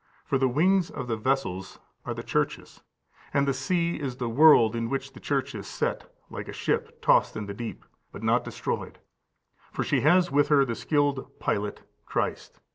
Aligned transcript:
For 0.25 0.39
the 0.39 0.47
wings 0.49 0.89
of 0.89 1.05
the 1.07 1.15
vessels 1.15 1.77
are 2.07 2.15
the 2.15 2.23
churches; 2.23 2.81
and 3.35 3.47
the 3.47 3.53
sea 3.53 3.99
is 3.99 4.15
the 4.17 4.27
world, 4.29 4.75
in 4.75 4.89
which 4.89 5.13
the 5.13 5.19
Church 5.19 5.53
is 5.53 5.67
set, 5.67 6.11
like 6.31 6.47
a 6.47 6.53
ship 6.53 7.03
tossed 7.03 7.37
in 7.37 7.45
the 7.45 7.53
deep, 7.53 7.85
but 8.11 8.23
not 8.23 8.43
destroyed; 8.43 8.97
for 9.71 9.83
she 9.83 10.01
has 10.01 10.31
with 10.31 10.47
her 10.47 10.65
the 10.65 10.73
skilled 10.73 11.37
Pilot, 11.39 11.83
Christ. 12.07 12.59